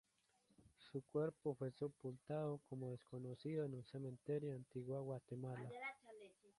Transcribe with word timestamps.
Su 0.79 1.03
cuerpo 1.11 1.53
fue 1.53 1.71
sepultado 1.73 2.59
como 2.67 2.89
desconocido 2.89 3.65
en 3.65 3.75
un 3.75 3.85
cementerio 3.85 4.49
de 4.49 4.55
Antigua 4.55 4.99
Guatemala 4.99 5.69